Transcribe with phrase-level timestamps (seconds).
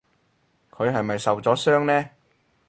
[0.71, 2.09] 佢係咪受咗傷呢？